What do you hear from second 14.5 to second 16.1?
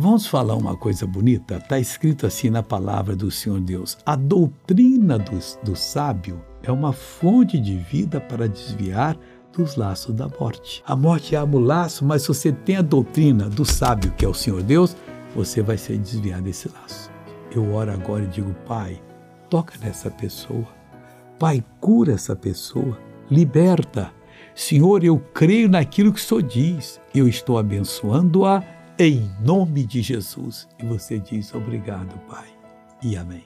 Deus, você vai ser